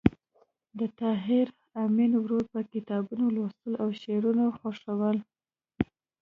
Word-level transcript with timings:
د 0.79 0.81
طاهر 0.99 1.47
آمین 1.83 2.11
ورور 2.17 2.45
به 2.53 2.61
کتابونه 2.73 3.25
لوستل 3.35 3.73
او 3.83 3.89
شعرونه 4.01 4.43
خوښول 4.57 5.17